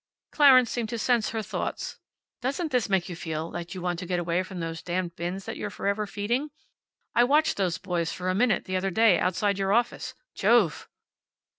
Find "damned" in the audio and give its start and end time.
4.81-5.15